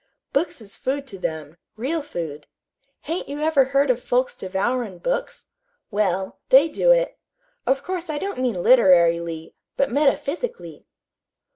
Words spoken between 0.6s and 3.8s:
is food to them real food. Hain't you ever